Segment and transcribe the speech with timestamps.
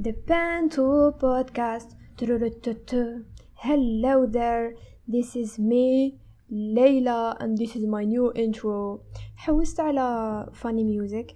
[0.00, 1.92] The Panto Podcast.
[3.54, 4.74] Hello there,
[5.06, 6.16] this is me,
[6.48, 9.00] Leila, and this is my new intro.
[9.36, 11.34] حوست على funny music?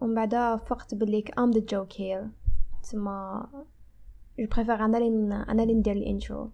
[0.00, 2.28] ومن بعدها فقت بليك I'm the joke here.
[2.82, 3.42] تسمى
[4.38, 6.50] جو بريفير أنا اللي أنا اللي ندير الانترو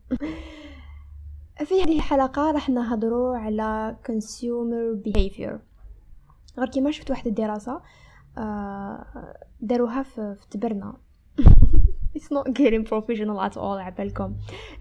[1.65, 5.59] في هذه الحلقة راح نهضروا على consumer behavior.
[6.59, 7.81] غير كيما شفت واحد الدراسة
[8.39, 11.08] آه، داروها في تبرنا.
[12.19, 14.35] It's not getting professional at all عبالكم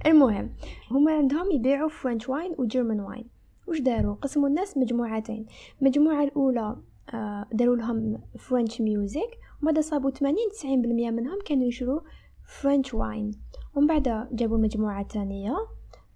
[0.05, 0.49] المهم
[0.91, 3.25] هما عندهم يبيعوا فرنش واين وجيرمان واين
[3.67, 5.45] وش داروا؟ قسموا الناس مجموعتين.
[5.81, 6.75] المجموعة الأولى
[7.13, 10.65] آه، داروا لهم فرنش ميوزك وماذا صابوا 80 90%
[11.11, 11.99] منهم كانوا يشروا
[12.61, 13.31] فرنش واين
[13.75, 15.55] ومن بعد جابوا المجموعه الثانية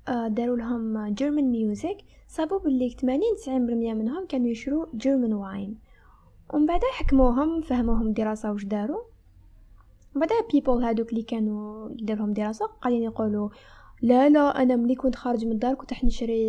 [0.07, 3.49] آه، داروا لهم جيرمان ميوزك صابوا باللي 80 90%
[3.93, 5.77] منهم كانوا يشروا جيرمان واين
[6.53, 9.10] ومن بعد حكموهم فهموهم دراسه واش داروا.
[10.15, 13.49] بعدها بيبل هادوك اللي كانوا دارهم دراسة قاعدين يقولوا
[14.01, 16.47] لا لا أنا ملي كنت خارج من الدار كنت نشري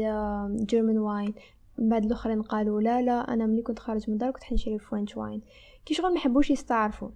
[0.65, 1.35] جيرمان واين
[1.79, 5.43] بعد الأخرين قالوا لا لا أنا ملي كنت خارج من الدار كنت نشري فرنش واين
[5.87, 7.09] كي شغل ما حبوش يستعرفوا.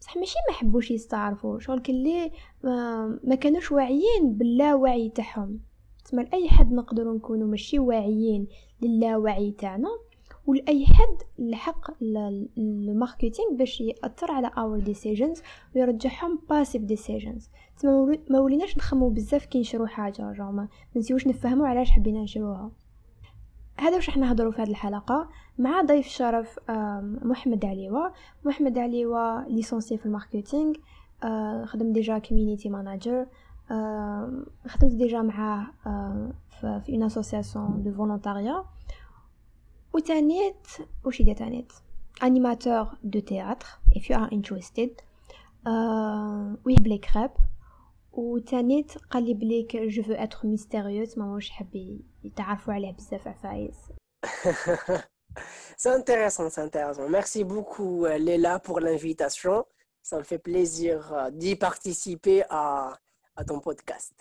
[0.00, 2.30] بصح ماشي ما حبوش يستعرفوا شغل كلي
[3.24, 5.60] ما, كانوش واعيين باللاوعي تاعهم.
[6.04, 8.46] تسمى اي حد نقدروا نكونوا ماشي واعيين
[8.82, 9.88] للاوعي تاعنا؟
[10.46, 11.90] ولاي حد الحق
[12.58, 15.42] الماركتينغ باش يأثر على اور ديسيجنز
[15.76, 21.66] ويرجعهم باسيف ديسيجنز تما ما وليناش نخمو بزاف كي نشرو حاجة جا ما نسيوش نفهموا
[21.68, 22.70] علاش حبينا نشروها.
[23.78, 25.28] هذا واش راح نهضروا في هذه الحلقة.
[25.58, 26.58] مع ضيف شرف
[27.22, 28.12] محمد عليوة.
[28.44, 30.74] محمد عليوة ليسونسي في الماركتينغ
[31.64, 33.26] خدم ديجا كوميونيتي ماناجر
[34.66, 35.66] خدمت ديجا معاه
[36.50, 38.64] في اون اسوسياسيون دو فولونتاريا
[39.93, 40.67] وتانيت
[41.05, 41.73] وش هي تانيت
[42.23, 44.89] animateur de théâtre if you are interested
[45.67, 47.31] euh, ويحب لي كريب
[48.11, 53.75] وتانيت قال لي بليك جو فو اتر ميستيريوس ما واش حاب يتعرفوا عليه بزاف عفايس
[55.77, 57.07] C'est intéressant, c'est intéressant.
[57.07, 59.55] Merci beaucoup Léla pour l'invitation.
[60.09, 60.97] Ça me fait plaisir
[61.31, 62.93] d'y participer à,
[63.35, 64.13] à ton podcast.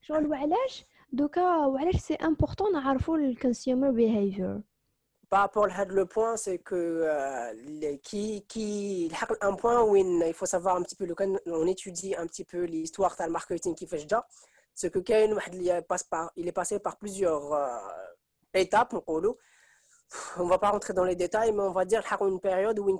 [0.00, 4.60] شغل وعلاش دوكا وعلاش سي امبورطون نعرفوا الكونسيومر بيهيفير
[5.34, 10.46] par rapport à le point, c'est que euh, qui, qui un point où il faut
[10.46, 11.14] savoir un petit peu, le,
[11.46, 14.24] on étudie un petit peu l'histoire du marketing qui fait déjà,
[14.74, 17.78] c'est que Kain, il, passe par, il est passé par plusieurs euh,
[18.54, 22.88] étapes, on va pas rentrer dans les détails, mais on va dire une période où
[22.88, 22.98] il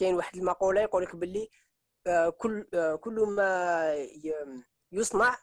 [0.00, 1.48] y a une المقولة يقول لك باللي
[2.38, 2.66] كل
[3.00, 3.94] كل ما
[4.92, 5.38] يصنع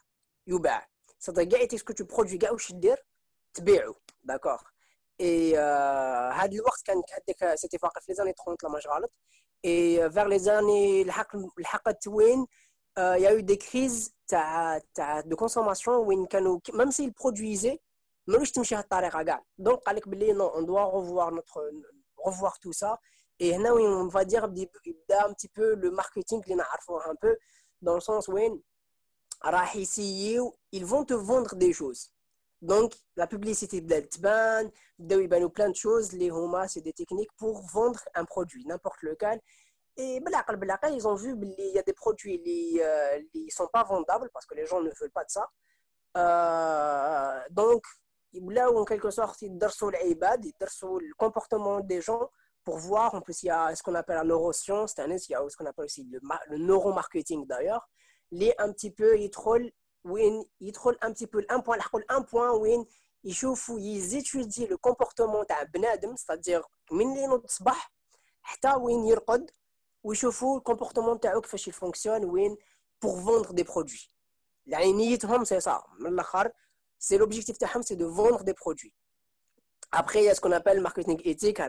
[0.46, 0.88] يباع
[1.19, 3.79] c'est-à-dire, Gaëté, ce que tu produis, Gaëté, je te dis,
[4.23, 4.63] D'accord
[5.19, 6.73] Et à l'époque,
[7.57, 9.07] c'était dans les années 30, la majorité.
[9.63, 11.07] Et vers les années, il
[13.21, 16.27] y a eu des crises de consommation où
[16.73, 17.81] même s'ils produisaient,
[18.27, 21.69] mais je t'imagine à la Donc, avec Billy, non, on doit revoir, notre,
[22.17, 22.99] revoir tout ça.
[23.39, 27.37] Et là, on va dire, un petit peu le marketing, un peu,
[27.81, 28.37] dans le sens où
[29.44, 32.14] راح يسيو ils vont te vendre des choses
[32.64, 37.60] Donc, la publicité de l'Altban, de plein de choses, les Homa, c'est des techniques pour
[37.66, 39.38] vendre un produit, n'importe lequel.
[39.98, 44.46] Et ils ont vu qu'il y a des produits qui ne sont pas vendables parce
[44.46, 45.46] que les gens ne veulent pas de ça.
[46.16, 47.84] Euh, donc,
[48.32, 49.70] là où en quelque sorte, ils donnent
[50.02, 52.30] l'ibad, ils le comportement des gens
[52.64, 53.14] pour voir.
[53.14, 55.66] En plus, il y a ce qu'on appelle la neuroscience, il y a ce qu'on
[55.66, 56.18] appelle aussi le,
[56.48, 57.86] le neuromarketing d'ailleurs.
[58.32, 59.70] Les un petit peu, ils trollent
[60.04, 62.86] وين يدخل un petit peu un point لحقوا un point وين
[63.24, 66.62] يشوفوا يزيتودي لو كومبورتمون تاع بنادم ستادير
[66.92, 67.92] من اللي ينوض الصباح
[68.42, 69.50] حتى وين يرقد
[70.02, 72.56] ويشوفوا الكومبورتمون تاعو كيفاش يفونكسيون وين
[73.02, 73.98] بور فوندر دي برودوي
[74.66, 76.52] يعني نيتهم سي سا من الاخر
[76.98, 78.94] سي لوبجيكتيف تاعهم سي دو فوندر دي برودوي
[79.96, 81.60] Après, il y a ce qu'on appelle le marketing éthique,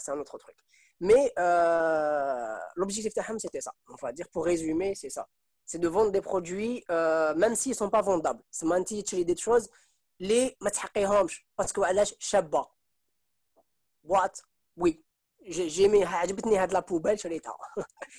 [0.00, 0.56] c'est un autre truc.
[1.00, 3.72] Mais euh, l'objectif de c'était ça.
[3.88, 5.28] On va dire, pour résumer, c'est ça.
[5.64, 9.24] c'est de vendre des produits euh, même s'ils sont pas vendables c'est ما انت تشري
[9.24, 9.68] des choses
[10.20, 12.66] اللي ما تحقيهمش باسكو علاش شابه
[14.04, 14.40] وات
[14.76, 15.02] وي
[15.48, 17.56] جيمي عجبتني هاد لابوبال شريتها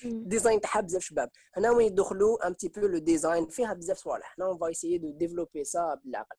[0.04, 4.34] ديزاين تاعها بزاف شباب هنا وين يدخلوا ان تي بو لو ديزاين فيها بزاف صوالح
[4.38, 6.36] هنا اون فا ايسيي دو ديفلوبي سا بالعقل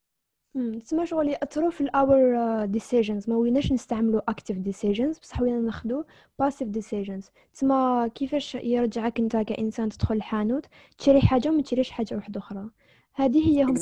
[0.55, 6.03] تسمى شغل يأثروا في الاور ديسيجنز ما وليناش نستعملوا اكتيف ديسيجنز بصح ولينا ناخذوا
[6.39, 10.67] باسيف ديسيجنز تسمى كيفاش يرجعك انت كإنسان تدخل الحانوت؟
[10.99, 12.71] تشري حاجة وما تشريش حاجة واحدة أخرى.
[13.15, 13.75] هذه هي هم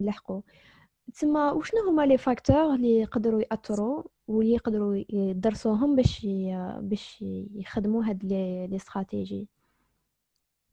[0.00, 0.40] يلحقوا.
[1.14, 6.26] تسمى وشنو هما لي فاكتور اللي يقدروا يأثروا واللي يقدروا يدرسوهم باش
[6.80, 7.24] باش
[7.54, 9.48] يخدموا هاد لي استراتيجي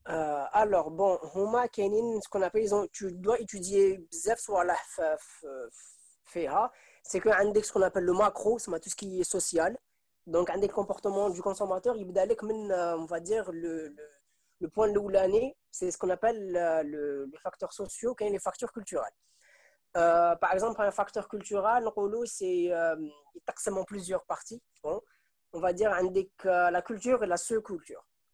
[0.06, 4.86] alors bon هما كاينين ce qu'on appelle ils ont tu dois étudier بزاف صوالح
[6.24, 6.70] فيها
[7.08, 9.78] c'est que عندك ce qu'on appelle le macro c'est tout ce qui est social
[10.26, 14.22] donc عندك le comportement du consommateur يبدا لك من on va dire le, le
[14.62, 16.52] le point l'année c'est ce qu'on appelle
[16.84, 19.18] le, les facteurs sociaux et les facteurs culturels
[19.96, 21.84] euh, par exemple un facteur culturel
[22.24, 22.96] c'est euh,
[23.48, 25.00] il en plusieurs parties bon
[25.52, 26.30] on va dire عندك
[26.76, 28.04] la culture et la sous-culture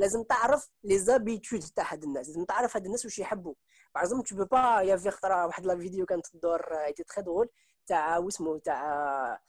[0.00, 3.54] لازم تعرف لي زابيتود تاع هاد الناس لازم تعرف هاد الناس واش يحبوا
[3.96, 7.48] اكزومبل تو بو با يا في خطره واحد لا فيديو كانت تدور ايتي تري درول
[7.86, 9.40] تاع واسمو تاع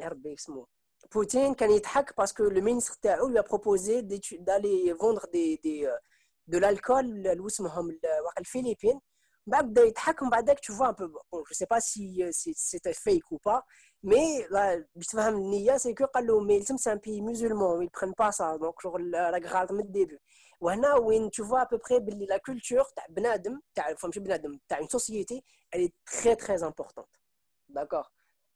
[0.00, 0.68] يا ربي اسمو.
[1.14, 4.00] بوتين كان يضحك باسكو لو مينستر تاعو لو بروبوزي
[4.32, 5.88] دالي فوندر دي دي
[6.46, 9.00] دو l'alcool واسمهم واقع الفلبين
[9.46, 12.22] بعد بدا يضحك ومن بعد tu vois un peu bon je sais pas si
[12.70, 13.38] c'était fake ou
[14.03, 14.47] pas mais
[14.95, 18.31] باش تفهم النيه سي كو قال لهم مي c'est un pays musulman ils prennent pas
[18.31, 20.19] ça donc genre la grade من الديبي
[20.61, 24.59] وهنا وين tu vois à peu près باللي la culture تاع بنادم تاع ماشي بنادم
[24.69, 27.19] تاع une société elle est très très importante
[27.69, 28.11] d'accord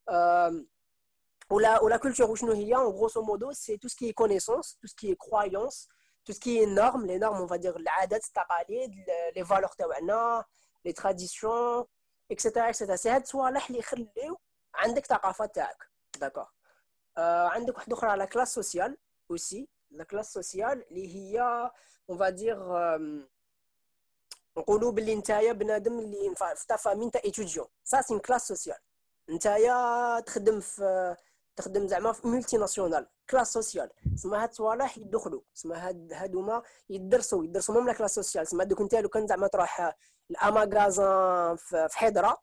[0.09, 0.63] euh,
[1.53, 4.13] ou la, ou la culture وشنو هي en grosso modo c'est tout ce qui est
[4.13, 5.87] connaissance tout ce qui est croyance
[6.25, 8.91] tout ce qui est normes les normes on va dire العادات التقاليد
[9.35, 10.45] les valeurs تاعنا
[10.87, 11.85] les traditions
[12.29, 14.37] etc etc c'est هاد الصوالح اللي يخليو
[14.78, 15.88] عندك ثقافه تاعك
[16.20, 16.46] داكور
[17.18, 18.96] آه عندك واحدة أخرى لا كلاس سوسيال
[19.30, 19.68] أوسي.
[19.90, 21.40] لا كلاس سوسيال اللي هي
[22.10, 22.58] اون فادير
[24.56, 28.78] نقولوا باللي نتايا بنادم اللي في تا فامي نتا ايتوديون سا سي كلاس سوسيال
[29.30, 31.16] نتايا تخدم في
[31.56, 35.40] تخدم زعما في مولتي ناسيونال كلاس سوسيال سما هاد الصوالح يدخلوا.
[35.54, 37.74] سما هاد هادوما يدرسوا يدرسوا.
[37.74, 39.94] مهم لا كلاس سوسيال سما دوك انت لو كان زعما تروح
[40.30, 42.38] الاماغازان في حضره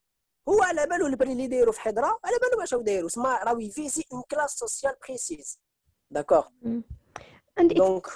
[0.50, 4.04] هو على بالو البري اللي دايرو في حضره على بالو واش دايرو سما راهو يفيزي
[4.14, 5.60] اون كلاس سوسيال بريسيز
[6.12, 6.44] داكوغ
[7.60, 8.08] دونك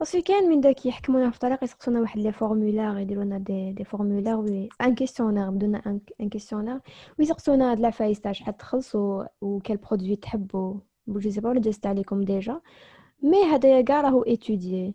[0.00, 3.84] باسكو كاين من داك يحكمونا في طريق يسقسونا واحد لي فورمولار يديروا لنا دي دي
[3.84, 6.80] فورمولار وي ان كيسيونير بدونا ان كيسيونير
[7.18, 8.94] ويسقسونا هاد العفايس تاع شحال تخلص
[9.40, 10.74] وكال برودوي تحبوا
[11.08, 12.60] جو سي با ولا دازت عليكم ديجا
[13.22, 14.94] مي هذايا كاع راهو ايتوديي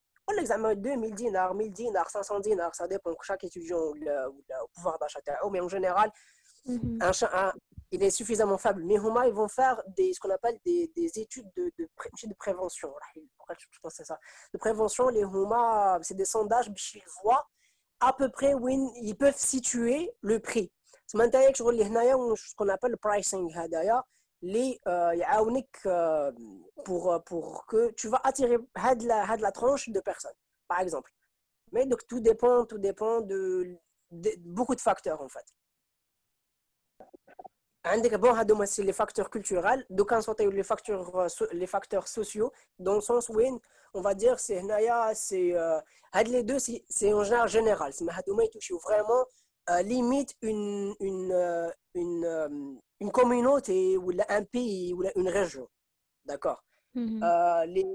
[0.31, 4.55] Pour l'examen, 2000 dinars, 1000 dinars, 500 dinars, ça dépend que chaque étudiant le, le
[4.73, 5.19] pouvoir d'achat.
[5.51, 6.09] Mais en général,
[6.65, 6.99] mhm.
[7.01, 7.53] un,
[7.91, 8.81] il est suffisamment faible.
[8.85, 12.33] Mais Huma, ils vont faire des, ce qu'on appelle des, études de, de, pré, de
[12.33, 12.93] prévention.
[13.49, 14.17] Je pense que c'est ça?
[14.53, 17.45] De prévention, les Huma, c'est des sondages, ils voient
[17.99, 20.71] à peu près où ils peuvent situer le prix.
[21.07, 23.51] C'est ce qu'on appelle le pricing.
[23.53, 24.07] Hein, d'ailleurs,
[26.84, 31.10] pour pour que tu vas attirer had la had la tranche de personnes par exemple
[31.72, 33.76] mais donc tout dépend tout dépend de,
[34.10, 35.46] de beaucoup de facteurs en fait
[37.84, 42.94] عندك bon هادوما c'est les facteurs culturels donc نصوتيو les facteurs les facteurs sociaux dans
[42.94, 43.40] le sens où
[43.94, 45.54] on va dire c'est هنايا c'est
[46.14, 49.24] هاد les deux c'est en général général c'est هادوما يتوشيو vraiment
[49.82, 51.32] limite une une
[51.94, 55.67] une une communauté ou un pays ou une région.
[56.23, 56.63] D'accord
[56.95, 57.23] mm-hmm.
[57.23, 57.85] euh, les,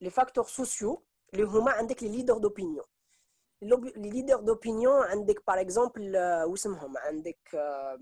[0.00, 2.82] les, facteurs sociaux, les humains avec les leaders d'opinion.
[3.62, 7.96] Les leaders d'opinion, avec par exemple, avec, euh,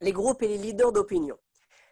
[0.00, 1.36] les groupes et les leaders d'opinion.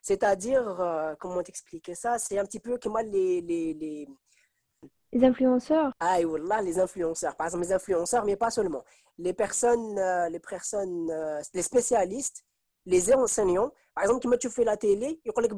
[0.02, 2.19] C'est-à-dire, euh, comment t'expliquer ça?
[2.19, 4.09] C'est un petit peu comme les, les, les,
[5.12, 7.35] les influenceurs Ah, voilà, les influenceurs.
[7.35, 8.85] Par exemple, les influenceurs, mais pas seulement.
[9.17, 9.99] Les personnes,
[10.31, 11.11] les personnes,
[11.55, 12.45] les spécialistes
[12.88, 13.73] les enseignants.
[13.95, 15.54] Par exemple, quand tu fais la télé, il que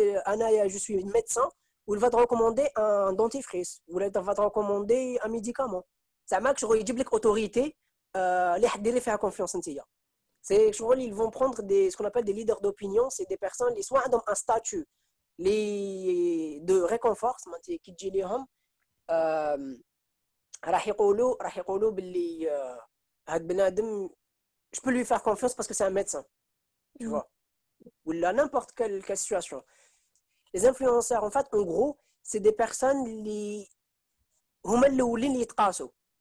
[0.00, 1.48] euh, je suis médecin,
[1.86, 5.84] ou il va te recommander un dentifrice, ou il va te recommander un médicament.
[6.26, 7.76] Ça marque, je redis l'autorité,
[8.16, 9.60] euh, les faire confiance en
[10.42, 13.82] C'est ils vont prendre des, ce qu'on appelle des leaders d'opinion, c'est des personnes, qui
[13.82, 14.86] soit ont un statut
[15.38, 17.36] les de réconfort,
[17.82, 18.46] qui dit les hommes,
[19.10, 19.76] euh,
[24.72, 26.24] je peux lui faire confiance parce que c'est un médecin
[26.98, 27.28] tu vois.
[28.04, 29.62] Ou là, n'importe quelle, quelle situation.
[30.52, 33.68] Les influenceurs, en fait, en gros, c'est des personnes qui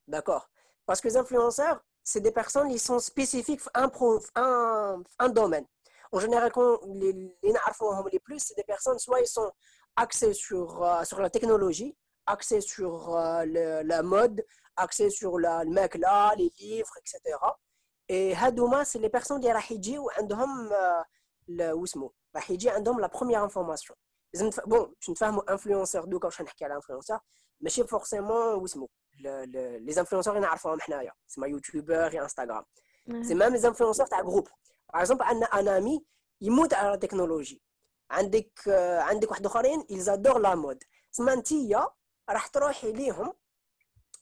[0.08, 0.50] D'accord?
[0.86, 3.90] Parce que les influenceurs, c'est des personnes qui sont spécifiques à
[4.36, 5.66] un, un, domaine.
[6.12, 7.54] En général, quand les, les,
[8.12, 9.52] les plus, c'est des personnes, soit ils sont
[9.96, 14.44] axés sur, euh, sur la technologie, axés sur euh, la mode,
[14.76, 17.38] axés sur la, le mec là, les livres, etc.
[18.09, 19.53] Et Hadouma, c'est les personnes qui ont
[22.99, 23.95] la première information.
[24.67, 27.21] Bon, je ne fais pas influenceur, donc je suis un influenceur,
[27.61, 28.63] mais c'est forcément
[29.19, 32.65] les influenceurs, ils savent c'est ma youtubeur et Instagram.
[33.23, 34.51] C'est même les influenceurs, tu groupe.
[34.93, 36.07] Par exemple, un ami,
[36.41, 37.61] il monte à la technologie.
[38.11, 38.69] عندك
[38.99, 40.85] عندك واحد اخرين ils adorent la mode.
[41.13, 41.89] تسمى انتيا
[42.31, 43.33] راح تروحي ليهم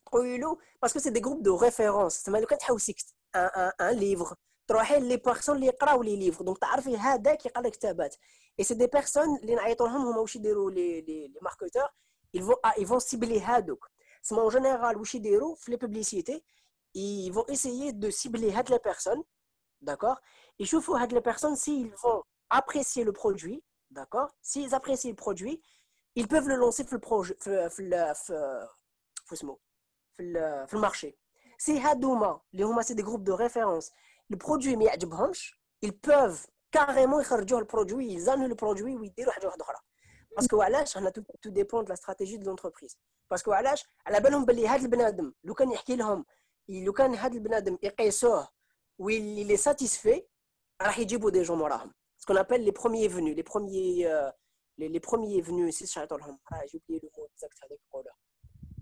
[0.06, 2.96] تقولي له باسكو سي دي جروب دو ريفيرونس تسمى لو كان تحوسي
[3.34, 4.32] ان ان ليفغ
[4.66, 8.16] تروحي لي بيرسون اللي يقراو لي ليفغ دونك تعرفي هذاك يقرا كتابات
[8.58, 11.68] اي سي دي بيرسون اللي نعيطوا لهم هما واش يديروا لي لي لي ماركتور
[12.36, 13.90] ils vont ils vont cibler هادوك
[14.22, 16.44] تسمى en général واش يديروا في لي بوبليسيتي
[16.98, 19.22] ils vont essayer de cibler هاد les personnes
[19.90, 20.20] d'accord
[20.60, 25.62] يشوفوا هاد les personnes s'ils vont apprécier le produit d'accord s'ils apprécient le produit
[26.18, 28.14] ils peuvent le lancer في البروج في في
[29.26, 29.58] في اسمه
[30.12, 30.32] في
[30.66, 31.18] في المارشي
[31.60, 33.92] سي هادوما اللي هما سي دي جروب دو ريفيرونس
[34.30, 39.76] البرودوي ما يعجبهمش ils peuvent كاريمون يخرجوه البرودوي يزانوا البرودوي ويديروا حاجه واحده اخرى
[40.36, 42.98] باسكو علاش حنا تو ديبون دو لا استراتيجي دو لونتربريز
[43.30, 46.24] باسكو علاش على بالهم باللي هذا البنادم لو كان يحكي لهم
[46.68, 48.48] لو كان هذا البنادم يقيسوه
[48.98, 50.26] واللي لي ساتيسفي
[50.82, 54.04] راح يجيبوا دي جون وراهم سكون ابل لي بروميي فينو لي بروميي
[54.78, 58.14] لي بروميي فينو سي شعطوا لهم جي اوبلي لو مو اكزاكت هذاك يقولها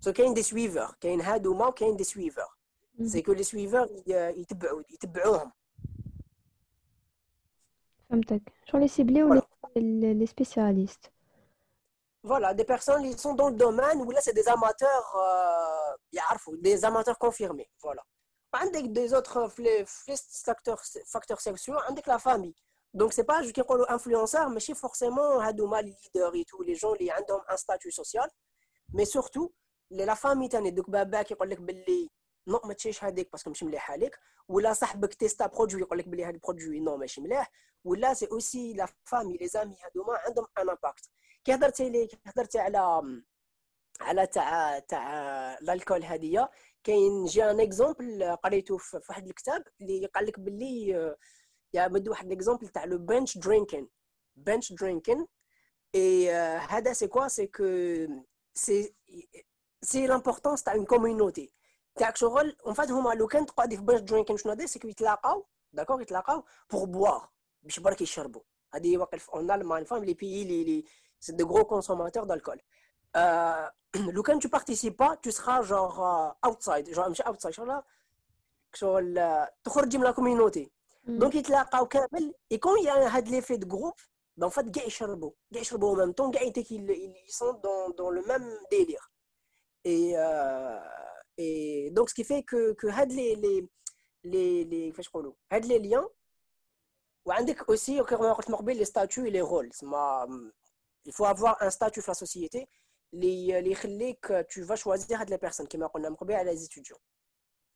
[0.01, 2.49] سو كاين دي سويفر كاين هادوما وكاين دي سويفر
[3.03, 5.53] سي كو لي سويفر يتبعوا يتبعوهم
[8.11, 9.43] فهمتك شغل يسيبليو
[9.77, 11.15] لي سبيسياليست
[12.25, 16.83] Voilà, des personnes qui sont dans le domaine où là, c'est des amateurs, euh, des
[16.87, 17.69] amateurs confirmés.
[17.83, 18.03] Voilà.
[18.51, 19.51] Avec des autres
[20.49, 22.55] facteurs, facteurs sexuels, avec la famille.
[22.95, 26.95] Donc, c'est pas, je dis influenceur, mais c'est forcément les leaders et tout, les gens
[26.95, 28.29] qui ont un statut social.
[28.95, 29.53] Mais surtout,
[29.91, 32.11] la famille تاني دوك باباك يقول لك باللي
[32.48, 34.20] نو ما تشيش هذيك باسكو ماشي مليح عليك.
[34.48, 37.52] ولا صاحبك تيستا برودوي يقول لك باللي هذا البرودوي نو ماشي مليح.
[37.84, 41.10] ولا سي أوسي لا فامي لي زامي هذوما عندهم ان امباكت
[41.44, 43.02] كي هضرتي لي هضرتي على
[44.02, 45.14] على تاع تاع
[45.62, 46.50] الألكول هذه
[46.84, 51.16] كاين جي ان إكزومبل قريته في واحد الكتاب اللي قال لك باللي
[51.74, 53.90] يا بدو واحد الإكزومبل تاع لو بنش درينكين.
[54.36, 55.28] بنش درينكين.
[55.96, 57.64] إي هذا سي كوا؟ سي كو
[58.54, 58.96] سي
[59.82, 61.54] سي لامبورطونس تاع اون كوميونيتي.
[61.97, 64.89] تاعك شغل اون فات هما لو كان تقعدي في بنش درينكين شنو هذا سي كو
[64.89, 67.29] يتلاقاو داكوغ يتلاقاو بور بوار
[67.63, 68.43] باش برك يشربوا
[68.75, 70.85] هذه واقف اون المان فهم لي بيي لي
[71.25, 72.61] c'est de gros consommateurs d'alcool.
[73.17, 73.67] Euh,
[74.27, 77.83] quand tu ne participes pas, tu seras genre euh, outside, genre مش outside genre
[78.75, 80.71] شغل تخرج من la communauté.
[81.07, 84.01] Donc يتلاقاو كامل et quand il y a هاد l'effet de groupe,
[84.37, 88.11] ben en fait كاع يشربوا كاع يشربوا en même temps كاع ils sont dans, dans
[88.11, 89.11] le même délire.
[89.85, 90.81] Et, euh,
[91.42, 93.66] et donc, ce qui fait que, que les, les,
[94.26, 94.92] les, les,
[95.68, 96.06] les liens,
[97.26, 97.32] ou
[97.70, 98.02] aussi,
[98.74, 99.70] les statuts et les rôles.
[99.82, 100.52] Hum,
[101.06, 102.68] il faut avoir un statut de la société.
[103.14, 103.74] Les, euh, les
[104.22, 105.88] que euh, tu vas choisir de la personne qui m'a
[106.36, 107.00] à les étudiants.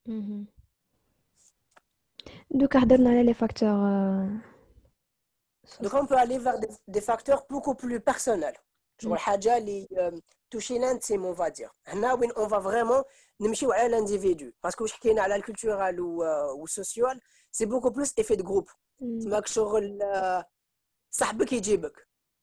[0.08, 0.46] Mm-hmm.
[2.52, 2.86] Donc, on
[3.24, 3.82] les facteurs.
[3.82, 4.28] Euh,
[5.80, 8.58] donc, on peut aller vers des, des facteurs beaucoup plus personnels.
[8.58, 9.04] Mm.
[9.04, 9.18] Je vois
[9.62, 9.88] les
[10.53, 11.73] toucher l'intime, on va dire.
[12.37, 13.05] On va vraiment
[13.41, 14.55] nous à l'individu.
[14.61, 18.37] Parce que je suis à la culturelle ou, euh, ou sociale, c'est beaucoup plus effet
[18.37, 18.71] de groupe.
[19.01, 19.49] C'est ma que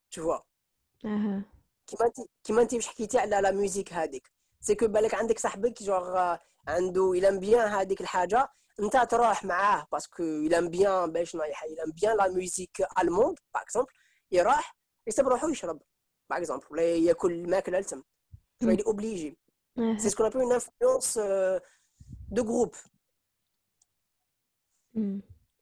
[0.09, 0.45] tu vois.
[1.05, 1.43] اها
[1.88, 4.31] كيما انت كيما انت باش حكيتي على لا ميوزيك هذيك
[4.62, 6.35] سي كو بالك عندك صاحبك جوغ
[6.67, 12.17] عنده الى بيان هذيك الحاجه انت تروح معاه باسكو الى بيان باش نايح الى بيان
[12.17, 13.91] لا ميوزيك الموند باغ اكزومبل
[14.31, 14.75] يروح
[15.07, 15.81] يسب روحو يشرب
[16.30, 18.02] par exemple, ou les Yakulma Kalaltam.
[18.60, 18.88] Il est mm.
[18.88, 19.37] obligé.
[19.99, 21.58] C'est ce qu'on appelle une influence euh,
[22.30, 22.76] de groupe.
[24.94, 25.18] Mm.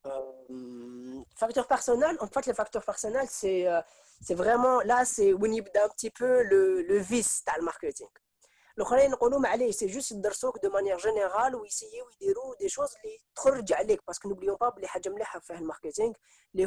[0.06, 3.80] Euh, facteur personnel, en fait, le facteur personnel, c'est euh,
[4.30, 8.08] vraiment là, c'est un petit peu le, vice dans le marketing.
[9.72, 10.12] C'est juste
[10.62, 13.08] de manière générale ou essayer ou des choses qui
[14.06, 14.87] parce que n'oublions pas les
[15.60, 16.12] le marketing,
[16.54, 16.66] les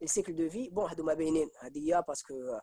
[0.00, 2.60] et le, le cycle de vie bon هادو ما باينين هذه parce que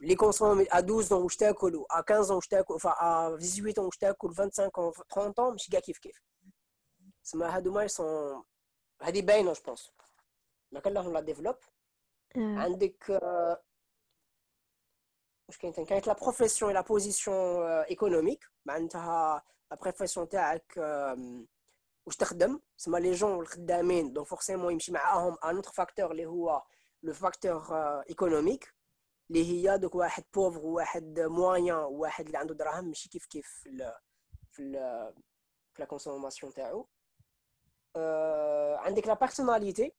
[0.00, 3.78] les consommateurs à 12 ans واش تاكل à 15 ans واش تاكل enfin à 18
[3.78, 6.22] ans واش تاكل 25 ans 30 ans ماشي كاع كيف كيف
[7.24, 8.44] تسمى هادو ما يسون
[9.02, 9.90] هذه باينه جو بونس
[10.72, 11.56] ما كان لهم لا ديفلوب
[12.36, 13.10] عندك
[15.48, 20.78] واش كاين كانت لا بروفيسيون لا بوزيسيون ايكونوميك معناتها لا بروفيسيون تاعك
[22.08, 26.62] واش تخدم تسمى لي جون الخدامين دونك فورسيمون يمشي معاهم ان اوتر فاكتور اللي هو
[27.02, 27.62] لو فاكتور
[28.10, 28.74] ايكونوميك
[29.30, 33.68] اللي هي دوك واحد بوفر وواحد موان وواحد اللي عنده دراهم ماشي كيف كيف في
[33.68, 33.94] ال
[34.50, 34.72] في ال
[35.74, 36.88] في لا كونسوماسيون تاعو
[38.76, 39.92] عندك لا بيرسوناليتي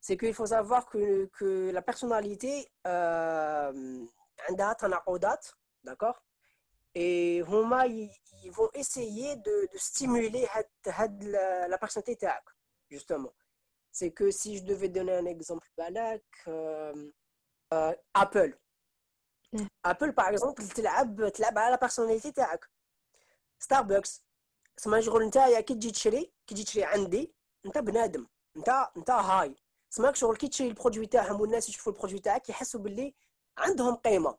[0.00, 4.04] c'est qu'il faut savoir que, que la personnalité euh,
[4.50, 6.22] date, d'accord
[6.94, 8.10] et huma ils,
[8.52, 10.46] vont essayer de, de stimuler
[10.86, 12.26] la, la personnalité
[12.90, 13.32] justement
[13.92, 17.10] c'est que si je devais donner un exemple balak euh,
[17.74, 18.58] euh, Apple
[19.82, 22.70] Apple par exemple تلعب تلعب على la personnalité تاعك
[23.64, 24.20] Starbucks
[24.76, 27.34] سما شغل نتايا كي تجي تشري كي تجي تشري عندي
[27.66, 29.56] انت بنادم انت انت هاي
[29.90, 33.14] سماك شغل كي تشري البرودوي تاعهم والناس يشوفوا البرودوي تاعك يحسوا باللي
[33.58, 34.38] عندهم قيمه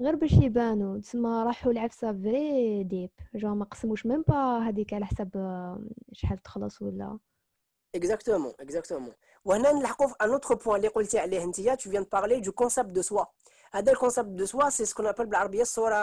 [0.00, 3.10] غير باش يبانوا تسمى راحوا العفسه فري ديب.
[3.34, 5.30] جو ما قسموش ميم با هذيك على حساب
[6.12, 7.18] شحال تخلص ولا.
[7.94, 9.12] اكزاكتومون اكزاكتومون
[9.44, 12.88] وهنا نلحقوا في ان اوتر بوين اللي قلتي عليه انت تو فيان بارلي دو كونسيبت
[12.90, 13.24] دو سوا
[13.72, 15.96] هذا الكونسيبت دو سوا سي سكون ابل بالعربية الصورة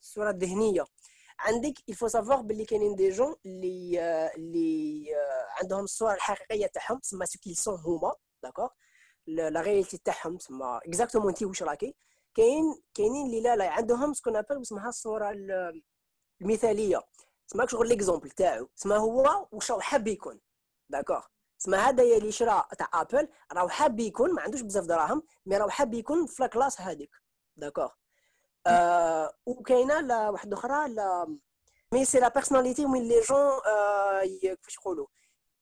[0.00, 0.84] الصورة الذهنية.
[1.38, 4.00] عندك الفو سافوار باللي كاينين دي جون اللي
[4.36, 5.06] اللي
[5.62, 8.12] عندهم الصورة الحقيقية تاعهم تسمى سو كيل سون هما
[8.42, 8.68] داكوغ
[9.26, 11.94] لا رياليتي تاعهم تسمى اكزاكتومون انت واش راكي؟
[12.36, 15.30] كاين كاينين اللي لا لا عندهم سكون أبل اسمها الصورة
[16.40, 17.02] المثالية.
[17.48, 18.68] تسمى شغل ليكزومبل تاعو.
[18.76, 20.40] تسمى هو واش راه حاب يكون.
[20.88, 21.24] داكوغ
[21.58, 25.68] تسمى هذا اللي شرا تاع أبل راه حاب يكون ما عندوش بزاف دراهم مي راه
[25.68, 27.10] حاب يكون في لاكلاس هذيك.
[27.56, 27.92] داكوغ
[28.66, 31.36] آه وكاينة لا واحدة أخرى لا
[31.92, 33.60] مي سي لا بيرسوناليتي وين لي جون
[34.40, 35.06] كيفاش يقولوا؟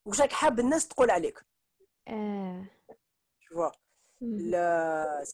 [0.05, 1.45] واش راك حاب الناس تقول عليك؟
[2.09, 2.67] آه.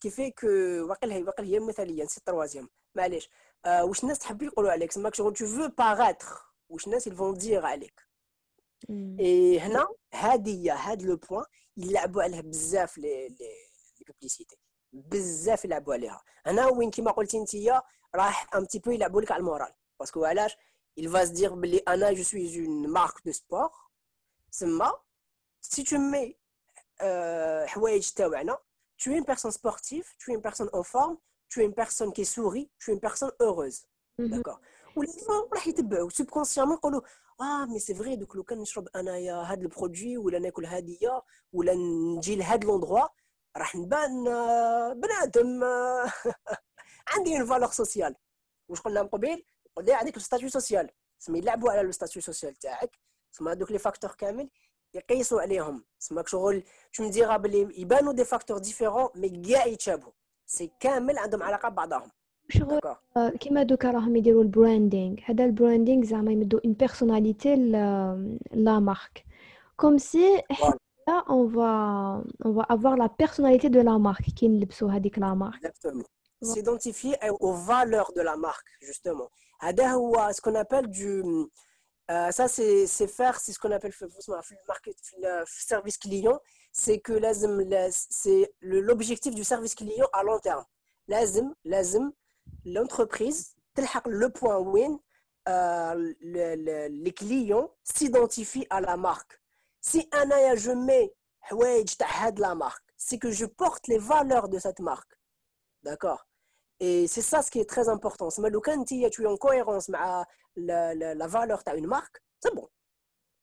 [0.02, 0.46] Qui fait que
[0.88, 3.30] واقيلا هي واقيلا هي مثاليه سي تروازيام معليش.
[3.64, 6.26] آه واش الناس تحب يقولوا عليك؟ سماك شغل تو فو باغاتر
[6.68, 8.00] واش الناس يلفون دير عليك.
[9.20, 11.44] اي هنا هذه هي هاد لو بوين
[11.76, 14.58] يلعبوا عليه بزاف لي لي بوبليسيتي
[14.92, 16.22] بزاف يلعبوا عليها.
[16.46, 17.82] هنا وين كيما قلتي انت
[18.14, 19.72] راح ام تي بو يلعبوا لك على المورال.
[20.00, 20.56] باسكو علاش؟
[21.00, 23.70] Il va se dire بلي أنا جو سوي اون مارك دو سبور
[24.50, 24.92] سما
[25.62, 26.34] si tu mets
[27.66, 28.58] حوايج تاوعنا
[28.99, 31.17] tu es une personne sportive tu es une personne en forme
[31.49, 33.79] tu es une personne qui sourit tu es une personne heureuse
[34.19, 34.59] d'accord
[34.95, 35.11] ولي
[35.53, 37.01] راح يتبعوا سبكونسيامون يقولوا
[37.41, 41.21] اه مي سي فري دوك لو كان نشرب انايا هاد البرودوي ولا ناكل هاديه
[41.53, 43.07] ولا نجي لهاد لوندروا
[43.57, 44.23] راح نبان
[44.93, 45.63] بنادم
[47.07, 48.15] عندي اون فالور سوسيال
[48.69, 52.99] واش قلنا من قبيل قلنا عندك الستاتيو سوسيال سمي يلعبوا على الستاتيو سوسيال تاعك
[53.31, 54.49] سما هذوك لي فاكتور كامل
[54.93, 60.11] يقيسوا عليهم سماك شغل شو مديرها باللي يبانوا دي فاكتور ديفيرون مي كاع يتشابهوا
[60.45, 62.11] سي كامل عندهم علاقه ببعضهم
[62.49, 62.79] شغل
[63.39, 67.55] كيما دوكا راهم يديروا البراندينغ هذا البراندينغ زعما يمدوا اون بيرسوناليتي
[68.53, 69.25] لا مارك
[69.77, 70.75] كوم سي حنا
[71.29, 75.73] اون فا اون فا افوار لا بيرسوناليتي دو لا مارك كي نلبسوا هذيك لا مارك
[76.43, 81.23] s'identifier aux valeurs de la marque justement هذا هو ce qu'on appelle du
[82.10, 86.40] Euh, ça, c'est faire, c'est ce qu'on appelle le service client,
[86.72, 87.20] c'est que
[87.90, 90.64] c'est l'objectif du service client à long terme.
[91.06, 92.12] Lazim, lazim,
[92.64, 93.54] l'entreprise,
[94.06, 94.98] le point win,
[95.48, 99.40] euh, les clients s'identifient à la marque.
[99.80, 101.14] Si un je mets
[102.40, 105.16] la marque, c'est que je porte les valeurs de cette marque.
[105.84, 106.26] D'accord?
[106.79, 108.29] Et c'est ça ce qui est très important.
[108.29, 112.67] C'est quand tu es en cohérence avec la, la, la valeur d'une marque, c'est bon.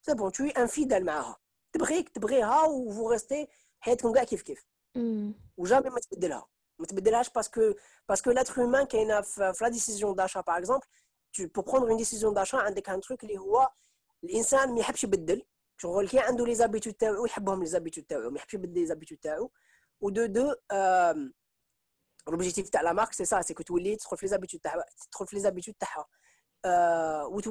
[0.03, 1.37] C'est bon, tu es infidèle معها.
[1.73, 3.49] تبغيك تبغيها وفو ريستي
[3.81, 4.67] حياتكم كاع كيف كيف
[5.57, 7.75] وجامي ما تبدلها ما تبدلهاش باسكو
[8.09, 10.87] باسكو لاتر هومان كاينه في لا ديسيزيون داشا باغ اكزومبل
[11.39, 13.71] بو بروندر اون ديسيزيون داشا عندك ان تروك اللي هو
[14.25, 15.43] الانسان ما يحبش يبدل
[15.77, 19.19] شغل كي عنده لي زابيتود تاعو يحبهم لي زابيتود تاعو ما يحبش يبدل لي زابيتود
[19.19, 19.51] تاعو
[20.01, 20.55] ودو دو
[22.32, 24.62] l'objectif de la marque, c'est ça, c'est que tu trouves les habitudes,
[25.32, 25.76] les habitudes.
[26.66, 27.42] Euh, ou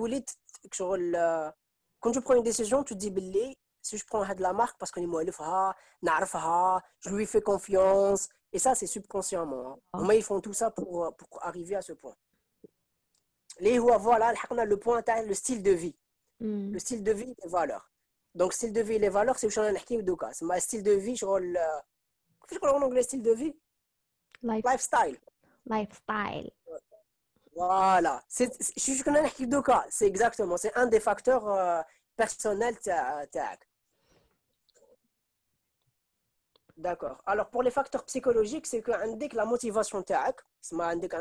[2.01, 5.01] quand tu prends une décision, tu te dis, si je prends la marque parce que
[7.01, 8.29] je lui fais confiance.
[8.53, 9.73] Et ça, c'est subconsciemment.
[9.73, 9.79] Hein.
[9.93, 10.01] Ah.
[10.07, 12.15] Mais ils font tout ça pour, pour arriver à ce point.
[13.61, 15.97] Les voilà, on a le point, le style de vie.
[16.41, 16.73] Hmm.
[16.73, 17.91] Le style de vie, les valeurs.
[18.35, 21.17] Donc, style de vie et les valeurs, c'est le style de vie.
[21.17, 23.57] Je en anglais, style de vie?
[24.46, 24.64] Life.
[24.66, 25.18] Lifestyle.
[25.66, 26.52] Lifestyle.
[27.56, 28.24] Voilà.
[28.30, 28.46] Je
[28.78, 29.86] suis de cas.
[29.90, 30.58] C'est exactement.
[30.58, 31.82] C'est un des facteurs euh,
[32.16, 32.78] personnels.
[36.78, 37.22] D'accord.
[37.26, 38.92] Alors, pour les facteurs psychologiques, c'est que
[39.28, 41.16] que la motivation تاعك تسمى عندك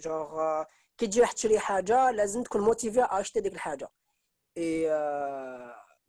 [0.00, 0.66] genre
[0.98, 3.88] كي تجي راح تشري حاجه لازم تكون موتيفي اشتي ديك الحاجه
[4.56, 4.88] اي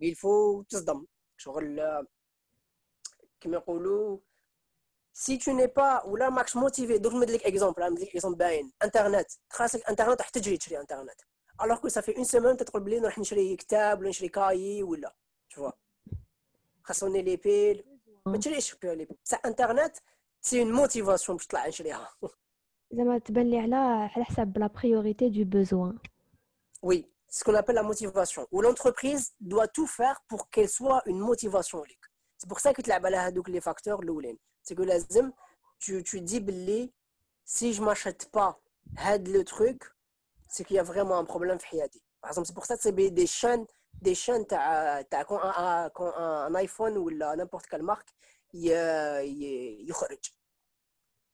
[0.02, 1.06] il faut تصدم
[1.38, 1.82] شغل
[3.40, 4.18] كما يقولوا
[5.14, 8.72] si tu n'es pas ولا ماكش موتيفي دوك نمد لك اكزومبل نمد لك اكزومبل باين
[8.84, 11.22] انترنت خاصك انترنت راح تجري تشري انترنت
[11.62, 15.16] الوغ كو صافي اون سيمين تقول بلي نروح نشري كتاب ولا نشري كاي ولا
[15.54, 15.74] tu vois
[16.84, 17.84] خاصوني لي بيل
[18.26, 19.98] ما تشريش بيولي بصح انترنت
[20.42, 22.10] سي اون موتيفاسيون باش تطلع نشريها
[22.92, 23.76] زعما تبان لي على
[24.16, 26.00] على حساب لا بريوريتي دو بوزوان
[26.82, 28.48] Oui, ce qu'on appelle la motivation.
[28.52, 31.84] Où l'entreprise doit tout faire pour qu'elle soit une motivation.
[32.38, 34.02] C'est pour ça que tu as les facteurs
[34.64, 35.32] C'est que lazim,
[35.80, 36.42] tu, tu dis,
[37.46, 38.60] si je ne m'achète pas
[39.36, 39.84] le truc,
[40.48, 41.58] c'est qu'il y a vraiment un problème.
[42.22, 43.66] Par exemple, c'est pour ça que c'est des chaînes
[44.02, 45.42] des chaînes quand
[46.18, 48.14] un iPhone ou n'importe quelle marque
[48.54, 50.34] يخرج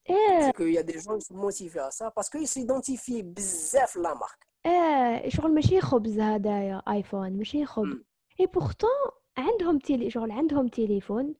[0.09, 3.97] ايه qu'il y a des gens qui sont motivés à ça parce qu'ils s'identifient بزاف
[3.97, 8.03] la marque ايه شغل ماشي خبز هدايا ايفون ماشي خبز
[8.39, 8.89] اي بورتون
[9.37, 11.35] عندهم تيلي شغل عندهم تليفون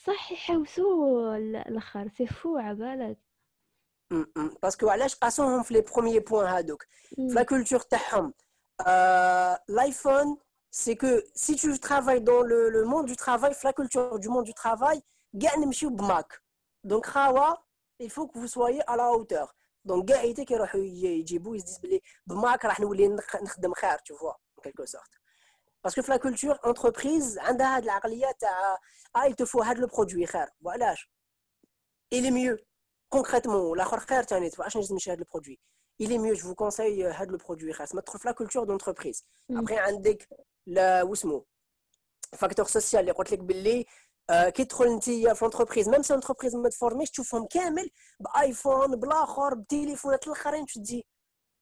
[0.00, 3.18] صح يحوسوا الاخر سي فو عبالك
[4.62, 8.32] باسكو علاش قاسوهم في لي بروميي بوين هادوك في لا كولتور تاعهم
[8.86, 10.36] Euh, L'iPhone,
[10.70, 14.44] c'est que si tu travailles dans le, le, monde du travail, la culture du monde
[14.44, 15.00] du travail,
[16.84, 17.06] donc
[17.98, 19.54] il faut que vous soyez à la hauteur.
[19.84, 20.46] Donc ils se disent
[24.04, 24.20] tu
[25.81, 27.39] Parce que la culture entreprise,
[29.13, 30.27] ah, il te faut le produit.
[30.61, 30.95] Voilà.
[32.11, 32.59] Il est mieux.
[33.09, 35.59] Concrètement, la le produit
[36.01, 37.71] il est mieux, je vous conseille euh, le produit.
[37.77, 39.23] C'est la culture d'entreprise.
[39.49, 39.57] Mm.
[39.57, 39.77] Après,
[40.65, 41.45] le
[42.35, 43.85] facteur social, les rotlek belli,
[44.55, 47.87] qui te l'entreprise, même si l'entreprise me formée, tu fais kamel,
[48.35, 50.17] iPhone, blakhor, téléphone,
[50.65, 51.05] tu te dis,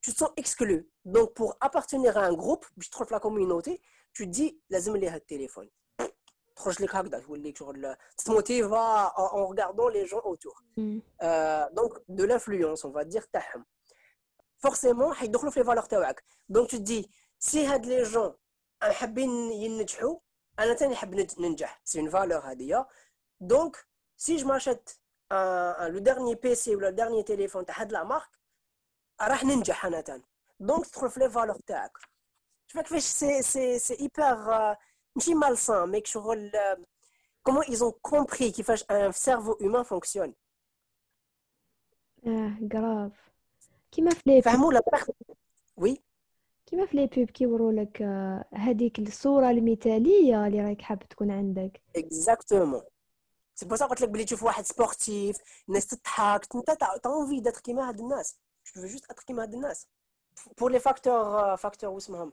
[0.01, 0.87] tu te sens exclu.
[1.03, 3.81] Donc, pour appartenir à un groupe, je trouve la communauté,
[4.18, 5.68] tu te dis, lazim li le téléphone.
[6.56, 6.70] Tu
[8.24, 10.62] te motives en regardant les gens autour.
[10.76, 10.98] Mm.
[11.22, 13.64] Euh, donc, de l'influence, on va dire, tahm
[14.64, 18.34] forcément حيدخلوا في les valeurs تاعك donc tu te dis si هاد les gens
[18.82, 20.18] حابين ينجحوا
[20.58, 22.86] انا ثاني حاب ننجح c'est une valeur هذه
[23.42, 23.76] donc
[24.16, 28.04] si je m'achète un, un, le dernier PC ou le dernier téléphone تاع هاد la
[28.04, 28.38] marque
[29.20, 30.24] راح ننجح انا ثاني
[30.62, 31.92] donc تدخل في les valeurs تاعك
[32.68, 34.76] tu vois كيفاش c'est c'est c'est hyper
[35.16, 36.52] ماشي malsain mais شغل
[37.48, 40.32] comment ils ont compris كيفاش un cerveau humain fonctionne
[42.26, 43.24] اه grave
[43.92, 44.82] كيما في لي فهموا لا
[45.76, 46.02] وي
[46.66, 51.82] كيما في لي بوب كيوروا لك آه، هذيك الصوره المثاليه اللي راك حاب تكون عندك
[51.96, 52.82] اكزاكتومون
[53.54, 55.36] سي بو قلت لك بلي تشوف واحد سبورتيف
[55.68, 58.38] الناس تضحك انت تا انفي داتر كيما هاد الناس
[58.76, 59.88] جو جوست اتر كيما هاد الناس
[60.58, 62.32] بور لي فاكتور فاكتور واسمهم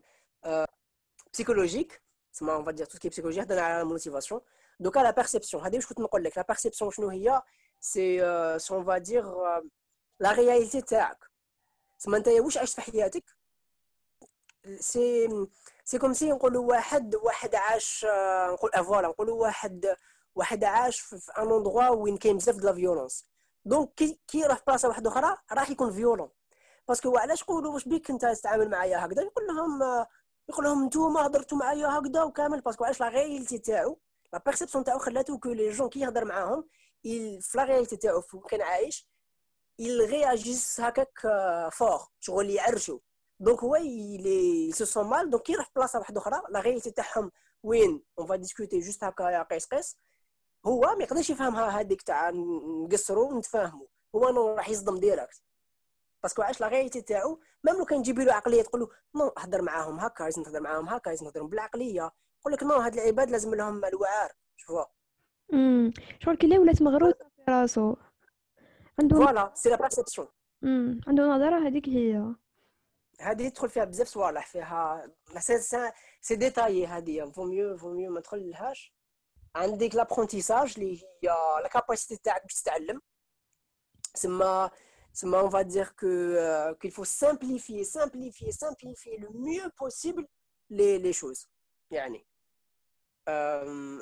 [1.33, 4.40] بسيكولوجيك تسمى اون فادير تو كي بسيكولوجي هضرنا على الموتيفاسيون
[4.81, 7.42] دوكا لا بيرسيبسيون هذه واش كنت نقول لك لا بيرسيبسيون شنو هي
[7.81, 9.25] سي سون فادير
[10.20, 11.31] لا رياليتي تاعك
[11.99, 13.25] تسمى انت واش عشت في حياتك
[14.81, 15.29] سي
[16.01, 18.07] كوم سي نقولوا واحد واحد عاش
[18.53, 19.96] نقول فوالا نقولوا واحد
[20.35, 23.27] واحد عاش في ان اندروا وين كاين بزاف د لا فيولونس
[23.64, 26.31] دونك كي كي يروح بلاصه واحدة أخرى راح يكون فيولون
[26.88, 30.07] باسكو علاش يقولوا واش بيك انت تتعامل معايا هكذا يقول لهم
[30.48, 33.98] يقول لهم نتوما هضرتوا معايا هكذا وكامل باسكو علاش لا تاعو
[34.32, 36.64] لا بيرسيبسيون تاعو خلاتو كو لي جون كي يهضر معاهم
[37.02, 39.09] في لا رياليتي تاعو كان عايش
[39.82, 41.20] ils réagissent هكاك
[41.72, 42.98] فور شغل يعرشوا
[43.40, 47.32] دونك هو il se sent mal donc يروح بلاصه واحدة أخرى لا رياليتي تاعهم
[47.62, 49.96] وين؟ اون فا ديسكوتي جوست هكا قيس قيس.
[50.66, 55.42] هو ما يقدرش يفهمها هذيك تاع نقصروا ونتفاهموا هو راح يصدم ديريكت
[56.22, 59.62] باسكو عاش لا رياليتي تاعو ميم لو كان تجيبي له عقلية تقول له نو هضر
[59.62, 62.11] معاهم هكا لازم تهضر معاهم هكا لازم تهضر بالعقلية.
[62.40, 64.33] يقول لك نو هاد العباد لازم لهم الوعار.
[64.57, 64.85] شوفوا
[65.52, 67.96] امم شغل كي ولات مغروسه في راسو.
[69.00, 70.29] عنده فوالا سي لا بيرسيبسيون
[70.64, 72.35] امم عنده نظرة هذيك هي.
[73.20, 78.20] هذه يدخل فيها بزاف صوالح فيها سي سي ديتايي هذه فو ميو فو ميو ما
[78.20, 78.94] تدخلهاش
[79.55, 81.29] عندك لابرونتيساج اللي هي
[81.62, 83.02] لا كاباسيتي تاعك باش تتعلم.
[85.15, 86.08] سما سما اون فا دير كو
[86.82, 90.25] qu'il faut simplifier simplifier simplifier le mieux possible
[90.69, 91.47] les les choses
[91.91, 92.25] يعني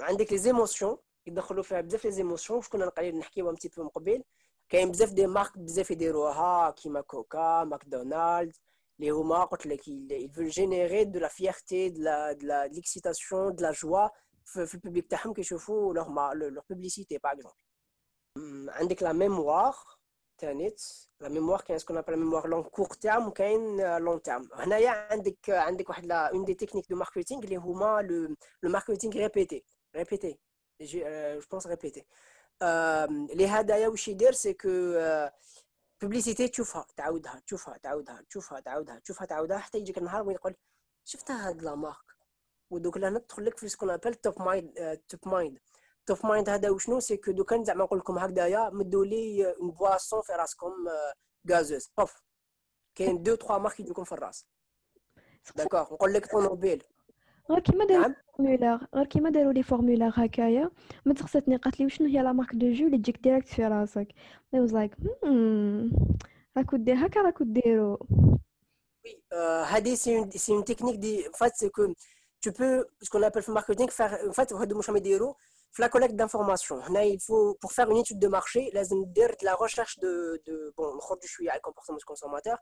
[0.02, 0.98] عندك لي زيموسيون
[1.28, 4.24] يدخلوا فيها بزاف لي زيموسيون واش كنا نقريب نحكيو ان بتي بو من قبل
[4.70, 8.62] كاين بزاف دي مارك بزاف يديروها كيما كوكا ماكدونالدز
[9.00, 12.76] اللي هما قلت لك ils veulent générer de la fierté de la de la de
[12.76, 14.12] l'excitation de la joie
[14.46, 19.76] في البوبليك تاعهم كيشوفوا لور لور بوبليسيتي باغ اكزومبل عندك لا ميموار
[21.21, 23.33] la mémoire ce qu'on appelle la mémoire long court terme ou
[24.01, 24.49] long terme
[26.33, 27.41] une des techniques de marketing
[28.03, 29.65] le, le marketing répété.
[30.81, 32.07] Je, pense répété.
[32.61, 35.29] Les hadaya ou c'est que
[35.99, 36.79] publicité tu fais
[37.47, 37.71] tu fais
[38.29, 38.61] tu fais
[39.03, 39.15] tu
[41.03, 41.31] tu fais
[41.63, 42.15] la marque
[43.69, 44.39] ce qu'on appelle top
[45.09, 45.59] top mind.
[46.07, 50.23] توب مايند هذا وشنو؟ سي كو دوكا زعما نقول لكم هكذايا مدوا لي اون بواسون
[50.23, 50.73] في راسكم
[51.51, 52.23] غازوز أوف.
[52.95, 54.47] كاين دو تخوا مارك يجيكم في الراس.
[55.57, 56.83] داكوغ نقول لك طونوبيل
[57.51, 60.71] غير كيما داروا فورمولار غير كيما داروا لي فورمولار هكايا.
[61.05, 64.09] ما تخصتني قالت لي وشنو هي لا مارك دو جو اللي تجيك ديريكت في راسك.
[64.57, 64.95] I was like
[66.57, 67.97] راكو دير هكا راكو ديروا
[69.05, 69.23] وي
[69.65, 71.95] هذه سي سي اون تكنيك دي فات سي كو
[72.47, 75.35] tu peux ce qu'on appelle le marketing faire en fait هادو واش يديروا.
[75.35, 76.81] في la collecte d'informations.
[76.91, 81.29] Là, il faut, pour faire une étude de marché, la recherche de, de bon, je
[81.29, 82.59] suis avec comportement du consommateur,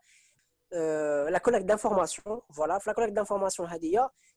[0.75, 3.66] euh, la collecte d'informations, voilà, la collecte d'informations,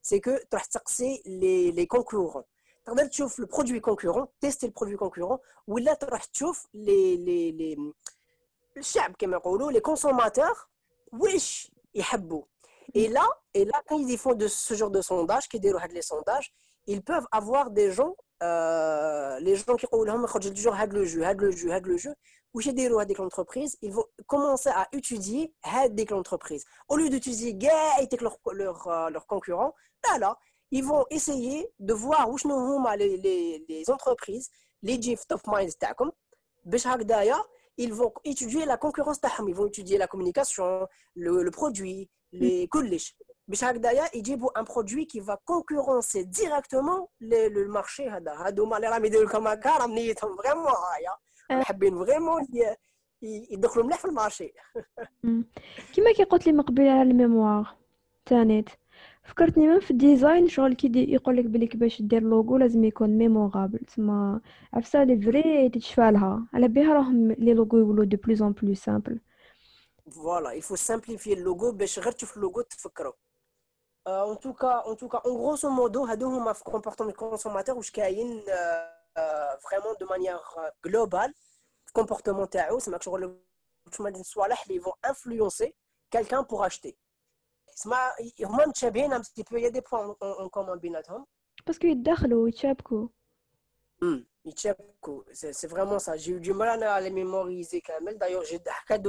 [0.02, 2.44] c'est que tu as les, les concurrents.
[2.86, 7.52] Tu as le produit concurrent, tester le produit concurrent, ou là, tu as les, les,
[7.54, 7.78] les,
[8.76, 10.70] les consommateurs,
[11.14, 12.04] wesh, ils
[12.94, 16.02] Et là, et là, quand ils font de ce genre de sondage, qui déroulent les
[16.02, 16.54] sondages,
[16.86, 19.86] ils peuvent avoir des gens euh, les gens qui
[20.40, 22.14] disent du jour, le jeu, le jeu, le jeu,
[22.54, 26.66] ou j'ai des avec l'entreprise, ils vont commencer à étudier avec l'entreprise.
[26.88, 27.58] Au lieu d'utiliser
[28.22, 30.38] leurs leur, leur euh, concurrents, là, ben là,
[30.72, 32.50] ils vont essayer de voir où sont
[32.98, 34.50] les, les, les entreprises,
[34.82, 35.72] les gifts of mind,
[36.66, 42.10] ben d'ailleurs, ils vont étudier la concurrence, ils vont étudier la communication, le, le produit,
[42.34, 42.40] mm.
[42.40, 43.16] les collèges.
[43.49, 49.05] باش هكذايا يجيبوا ان برودوي كي فا كونكورونسي ديريكتومون لو مارشي هذا هادوما اللي راهم
[49.05, 52.47] يديروا لكم هكا راهم نيتهم فريمون هايا حابين فريمون
[53.23, 54.53] يدخلوا مليح في المارشي
[55.93, 57.77] كيما كي قلت لي من قبل على الميموار
[58.27, 58.69] تانيت
[59.25, 63.79] فكرتني من في الديزاين شغل كي يقول لك بلي باش دير لوغو لازم يكون ميمورابل
[63.79, 64.41] تما
[64.75, 68.79] عفسه لي فري تتشفى لها على بها راهم لي لوغو يولو دو بلوز ان بلوس
[68.79, 69.21] سامبل
[70.29, 73.13] Voilà, il faut simplifier le logo باش غير تشوف اللوغو تفكروا.
[74.07, 77.77] En tout cas, en tout cas, en grosso modo, هادو هما في comportement du consommateur
[77.77, 78.45] واش كاين
[79.65, 81.33] vraiment de manière globale
[81.87, 83.37] في comportement تاعو سمعك شغل
[83.93, 85.73] تسمى دي الصوالح اللي vont influencer
[86.17, 86.95] quelqu'un pour acheter.
[87.75, 87.97] سما
[88.41, 91.27] هما متشابهين un petit peu, il y a des points en commun بيناتهم.
[91.67, 93.09] باسكو يتداخلوا يتشابكوا.
[94.47, 96.17] Ichepko, c'est vraiment ça.
[96.17, 98.17] J'ai eu du mal à les mémoriser quand même.
[98.17, 98.59] D'ailleurs, j'ai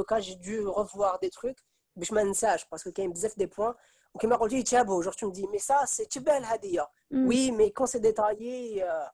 [0.10, 1.62] cas j'ai dû revoir des trucs.
[1.96, 3.74] Mais je m'en sage parce que quand il y a des points,
[4.15, 6.89] donc, m'a tiens, beau, genre, tu me dis, mais ça, c'est belle Hadia.
[7.11, 7.27] Mm.
[7.27, 9.05] Oui, mais quand c'est détaillé, euh,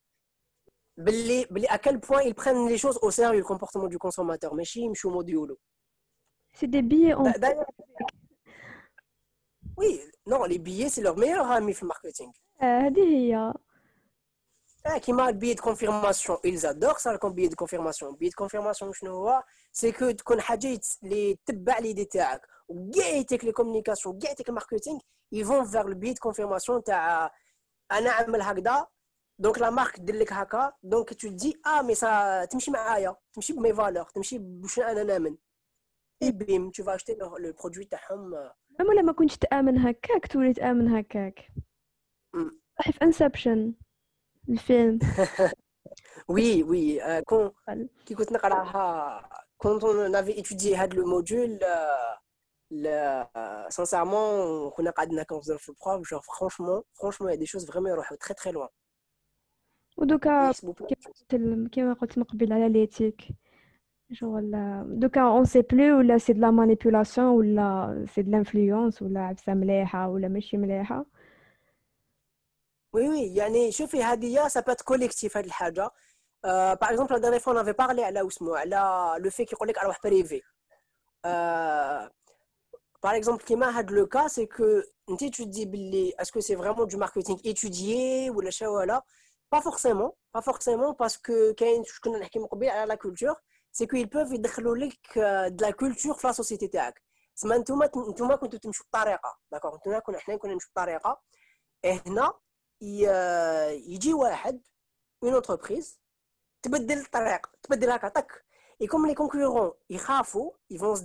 [1.68, 4.54] à quel point ils prennent les choses au sérieux, le comportement du consommateur.
[4.54, 5.58] Mais chim, choumoduolo.
[6.54, 7.22] C'est des billets en.
[7.22, 7.48] Bah,
[9.76, 12.30] oui, non, les billets, c'est leur meilleur ami le marketing.
[12.62, 13.52] Euh, Hadia.
[14.84, 16.40] Ah, qui m'a le billet de confirmation.
[16.42, 18.10] Ils adorent ça, le billet de confirmation.
[18.10, 18.90] Le billet de confirmation,
[19.72, 20.42] c'est que tu connais
[21.02, 22.08] les tibba l'idée
[22.71, 24.99] تاعك وقيتك les communications, قيتك le marketing,
[25.31, 27.31] ils vont vers le billet de confirmation تاع
[27.91, 28.87] انا عامل هكذا
[29.39, 33.53] دونك لا مارك دير لك هكا دونك tu dis ah mais ça تمشي معايا تمشي
[33.53, 35.37] بمي فالور تمشي باش انا نامن
[36.23, 38.33] اي بيم tu vas acheter le produit تاعهم
[38.81, 41.47] اما لما كنتش تامن هكاك تولي تامن هكاك
[42.79, 43.73] صح في انسبشن
[44.49, 44.99] الفيلم
[46.27, 46.99] Oui, oui.
[47.01, 47.53] Euh, quand,
[49.63, 52.13] quand on avait étudié le module, euh,
[53.69, 57.65] sincèrement, on a قعدنا كنهضروا في البروف genre franchement franchement il y a des choses
[57.65, 58.69] vraiment يروحوا très très loin
[59.97, 60.51] ودوكا
[61.71, 63.21] كيما قلت من قبل على ليتيك
[64.11, 64.51] شغل
[64.99, 69.53] دوكا اون سي بلو ولا سي دو لا مانيبيولاسيون ولا سي دو لانفلونس ولا عبسه
[69.53, 71.05] مليحه ولا ماشي مليحه
[72.93, 75.89] وي وي يعني شوفي هذه سا بات كوليكتيف هذه الحاجه
[76.43, 79.99] باغ اكزومبل لا ديرني فوا نافي بارلي على واسمو على لو في كيقول لك اروح
[80.03, 80.41] بريفي
[83.01, 84.85] Par exemple, qui m'a le cas, c'est que
[85.17, 88.51] tu te dis, est-ce que c'est vraiment du marketing étudié ou la
[89.49, 93.35] Pas forcément, pas forcément, parce que quand je connais la culture,
[93.71, 96.69] c'est qu'ils peuvent être de la culture dans la société.
[97.35, 101.21] C'est maintenant que tu as une طريقة d'accord tu كنا حنا كنا نمشي بطريقة
[101.85, 102.33] هنا
[102.81, 104.61] يجي واحد
[105.25, 105.99] une entreprise
[106.61, 108.45] تبدل الطريقة تبدل هكا طك
[108.83, 110.95] et comme les concurrents يخافوا ils vont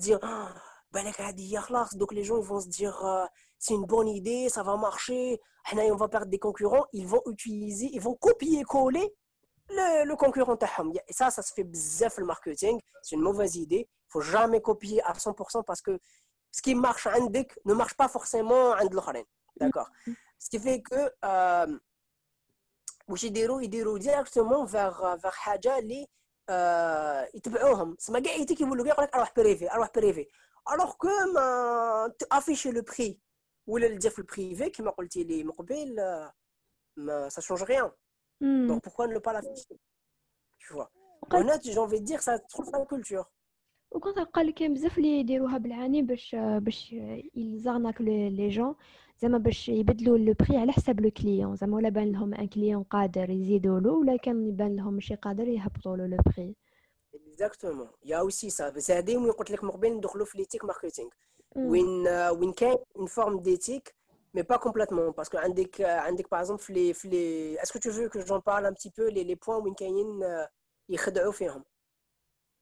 [0.95, 3.25] se dire donc les gens vont se dire euh,
[3.59, 5.41] c'est une bonne idée, ça va marcher,
[5.73, 9.15] on va perdre des concurrents, ils vont utiliser, ils vont copier-coller
[9.71, 10.59] le, le concurrent
[11.09, 13.89] Et ça, ça se fait bzef le marketing, c'est une mauvaise idée.
[13.89, 15.99] Il faut jamais copier à 100% parce que
[16.51, 19.13] ce qui marche à deck ne marche pas forcément à l'autre.
[19.57, 19.89] D'accord
[20.39, 21.79] Ce qui fait que euh,
[23.09, 26.09] يديروا directement vers vers حاجه اللي
[27.35, 30.27] يتبعوهم سما كاع يتيك يقول لك اروح بريفي اروح بريفي
[30.67, 31.09] alors que
[32.31, 33.21] afficher le prix
[33.67, 36.01] ou le dire le privé qui m'a dit les mobile
[37.35, 37.93] ça change rien
[38.41, 38.67] hmm.
[38.69, 39.77] donc pourquoi ne pas l'afficher
[40.59, 40.91] tu vois
[41.31, 43.27] honnête j'ai envie de dire ça trouve la culture
[43.95, 46.95] وكنت قال كاين بزاف اللي يديروها بالعاني باش باش
[47.35, 48.75] يزارناك لي جون
[49.19, 52.83] زعما باش يبدلوا لو بري على حساب لو كليون زعما ولا بان لهم ان كليون
[52.83, 56.57] قادر يزيدوا له ولا كان يبان لهم ماشي قادر يهبطوا له لو بري
[57.17, 61.11] اكزاكتومون يا اوسي سا بس هذه وين قلت لك من قبل ندخلوا في ليتيك ماركتينغ
[61.57, 63.95] وين وين كاين اون فورم ديتيك
[64.35, 68.09] مي با كومبليتمون باسكو عندك عندك باغ اكزومبل في لي في لي اسكو تو فو
[68.09, 70.21] كو جون بارل ان بتي بو لي لي بوين وين كاينين
[70.89, 71.65] يخدعوا فيهم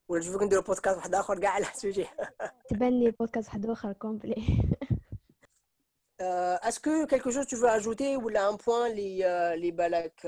[0.08, 2.06] ولا تشوفوك نديرو بودكاست واحد اخر كاع على السوجي
[2.68, 4.44] تبان لي بودكاست واحد اخر كومبلي
[6.20, 10.26] اسكو كيلكو شوز تو فو اجوتي ولا ان بوين لي لي بالك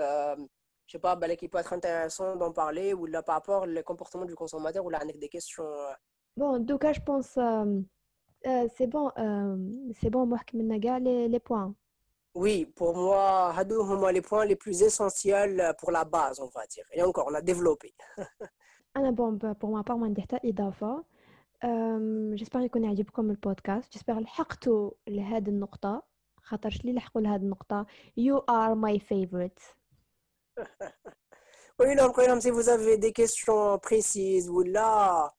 [0.87, 3.83] je sais pas, bah, qui peut être intéressant d'en parler ou là, par rapport au
[3.83, 5.65] comportement du consommateur ou là, avec des questions.
[5.65, 5.93] Euh.
[6.37, 7.81] Bon, en tout cas, je pense euh,
[8.47, 9.57] euh, c'est bon, euh,
[10.01, 11.75] c'est bon, moi, les, les points.
[12.35, 16.87] Oui, pour moi, Hadou, les points les plus essentiels pour la base, on va dire.
[16.93, 17.95] Et encore, on a développé.
[18.97, 21.05] أنا bon, pour ma part ما عندي حتى إضافة
[22.35, 26.03] جيسبر يكون يعجبكم البودكاست جيسبر لحقتوا لهذه النقطة
[26.43, 27.87] خاطرش لي لحقوا لهذه النقطة
[28.21, 29.76] you are my favorite
[31.79, 35.33] oui, donc, si vous avez des questions précises ou là,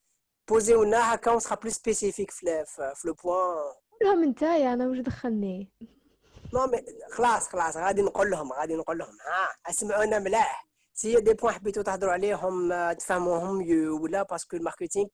[0.45, 0.91] posez-nous
[1.21, 3.73] quand on sera plus spécifique, Flef, le point.
[4.01, 5.71] لا من تاي انا وش دخلني
[6.53, 11.33] نو مي خلاص خلاص غادي نقول لهم غادي نقول لهم ها اسمعونا ملاح سي دي
[11.33, 15.07] بوين حبيتو تهضروا عليهم تفهموهم ميو ولا باسكو الماركتينغ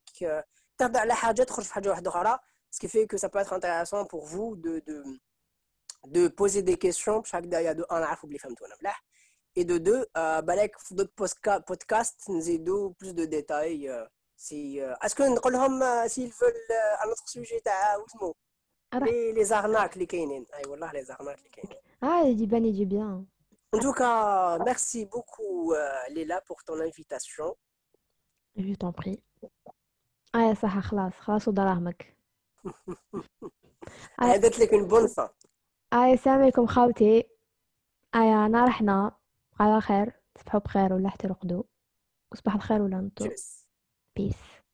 [0.78, 2.40] تهضر على حاجه تخرج في حاجه واحده اخرى
[2.76, 5.04] ce qui fait que ça peut être intéressant pour vous de de
[6.08, 9.04] de poser des questions باش هكذا يا دو انا عارفوا بلي فهمتونا ملاح
[9.56, 11.14] et de deux, euh, balek d'autres
[11.66, 13.90] podcasts, nous plus de détails.
[13.90, 14.06] Euh,
[14.36, 16.54] si, euh, Est-ce que nous euh, s'ils veulent
[17.04, 17.62] un autre sujet
[19.06, 20.44] les, les arnaques, les kainin.
[20.54, 21.76] Ah, voilà, les arnaques, les kainin.
[22.02, 23.26] Ah, il dit bien, il dit bien.
[23.74, 25.74] En tout cas, merci beaucoup,
[26.10, 27.56] Léla, pour ton invitation.
[28.56, 29.22] Je t'en prie.
[30.34, 32.16] Ah, ça, خلاص خلاص ودراهمك.
[34.20, 35.30] عادت لك une bonne fin.
[35.92, 37.30] Ah, السلام عليكم خاوتي.
[38.16, 39.18] آه أنا رحنا
[39.61, 41.63] على خير تصبحوا بخير ولا حتى رقدوا
[42.33, 43.35] وصباح الخير ولا نطو
[44.17, 44.55] بيس